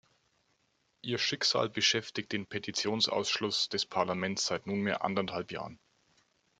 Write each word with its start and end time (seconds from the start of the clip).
Ihr 1.03 1.19
Schicksal 1.19 1.69
beschäftigt 1.69 2.31
den 2.31 2.47
Petitionsausschuss 2.47 3.69
des 3.69 3.85
Parlaments 3.85 4.47
seit 4.47 4.65
nunmehr 4.65 5.03
anderthalb 5.03 5.51
Jahren. 5.51 5.77